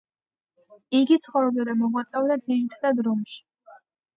[0.99, 3.41] იგი ცხოვრობდა და მოღვაწეობდა ძირითადად რომში.